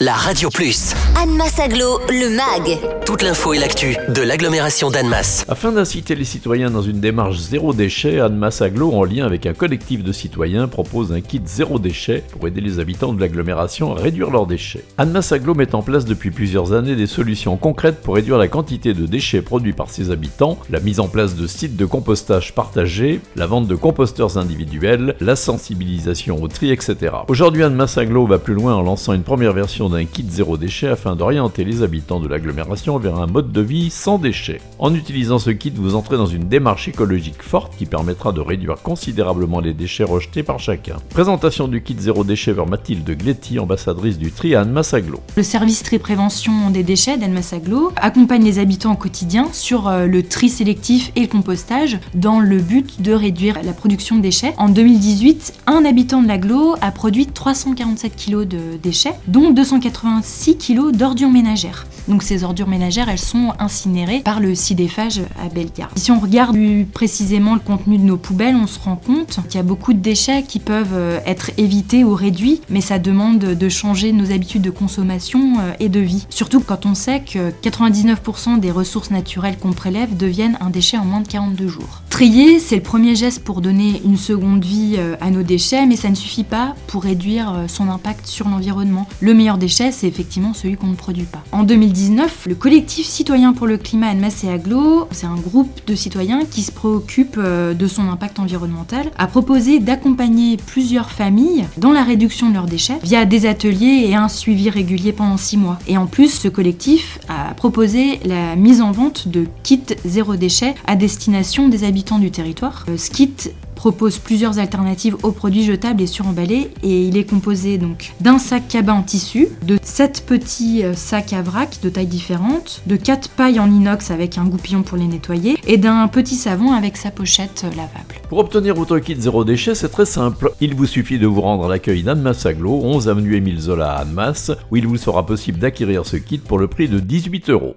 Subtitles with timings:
[0.00, 0.94] la Radio Plus.
[1.20, 2.78] Annemasse Aglo, le MAG.
[3.04, 5.44] Toute l'info et l'actu de l'agglomération d'Annemasse.
[5.48, 9.54] Afin d'inciter les citoyens dans une démarche zéro déchet, Annemasse Aglo, en lien avec un
[9.54, 14.00] collectif de citoyens, propose un kit zéro déchet pour aider les habitants de l'agglomération à
[14.00, 14.84] réduire leurs déchets.
[14.98, 18.94] Annemasse Aglo met en place depuis plusieurs années des solutions concrètes pour réduire la quantité
[18.94, 23.20] de déchets produits par ses habitants, la mise en place de sites de compostage partagés,
[23.34, 27.16] la vente de composteurs individuels, la sensibilisation au tri, etc.
[27.26, 30.88] Aujourd'hui, Annemasse Aglo va plus loin en lançant une première version d'un kit zéro déchet
[30.88, 34.60] afin d'orienter les habitants de l'agglomération vers un mode de vie sans déchets.
[34.78, 38.82] En utilisant ce kit, vous entrez dans une démarche écologique forte qui permettra de réduire
[38.82, 40.96] considérablement les déchets rejetés par chacun.
[41.10, 45.20] Présentation du kit zéro déchet vers Mathilde Gletti, ambassadrice du tri à Annemasse-Aglo.
[45.36, 50.22] Le service tri prévention des déchets d'Annemasse-Aglo accompagne les habitants au quotidien sur euh, le
[50.22, 54.54] tri sélectif et le compostage dans le but de réduire la production de déchets.
[54.58, 60.56] En 2018, un habitant de l'aglo a produit 347 kg de déchets, dont 200 186
[60.58, 61.86] kg d'ordures ménagères.
[62.08, 65.92] Donc ces ordures ménagères, elles sont incinérées par le sidéphage à Bellegarde.
[65.96, 69.56] Si on regarde plus précisément le contenu de nos poubelles, on se rend compte qu'il
[69.56, 73.38] y a beaucoup de déchets qui peuvent euh, être évités ou réduits, mais ça demande
[73.38, 76.26] de changer nos habitudes de consommation euh, et de vie.
[76.30, 81.04] Surtout quand on sait que 99% des ressources naturelles qu'on prélève deviennent un déchet en
[81.04, 82.02] moins de 42 jours.
[82.08, 85.96] Trier, c'est le premier geste pour donner une seconde vie euh, à nos déchets, mais
[85.96, 89.06] ça ne suffit pas pour réduire son impact sur l'environnement.
[89.20, 91.42] Le meilleur déchet, c'est effectivement celui qu'on ne produit pas.
[91.52, 91.64] En
[91.98, 96.44] 2019, le collectif citoyen pour le climat Annemasse et Aglo, c'est un groupe de citoyens
[96.48, 102.04] qui se préoccupe euh, de son impact environnemental, a proposé d'accompagner plusieurs familles dans la
[102.04, 105.80] réduction de leurs déchets via des ateliers et un suivi régulier pendant six mois.
[105.88, 110.76] Et en plus, ce collectif a proposé la mise en vente de kits zéro déchet
[110.86, 112.84] à destination des habitants du territoire.
[112.88, 113.34] Euh, ce kit
[113.78, 118.66] propose plusieurs alternatives aux produits jetables et suremballés et il est composé donc d'un sac
[118.66, 123.30] cabas en tissu, de 7 petits euh, sacs à vrac de tailles différentes, de 4
[123.30, 127.12] pailles en inox avec un goupillon pour les nettoyer et d'un petit savon avec sa
[127.12, 128.16] pochette euh, lavable.
[128.28, 130.50] Pour obtenir votre kit zéro déchet, c'est très simple.
[130.60, 134.00] Il vous suffit de vous rendre à l'accueil d'Annemasse Aglo, 11 avenue Émile Zola à
[134.00, 137.76] Annemasse, où il vous sera possible d'acquérir ce kit pour le prix de 18 euros.